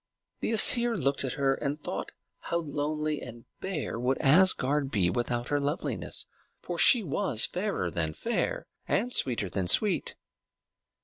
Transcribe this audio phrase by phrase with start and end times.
[0.39, 5.49] The Æsir looked at her and thought how lonely and bare would Asgard be without
[5.49, 6.25] her loveliness;
[6.59, 10.15] for she was fairer than fair, and sweeter than sweet.